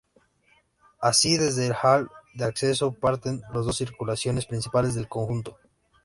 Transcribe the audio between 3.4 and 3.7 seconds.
las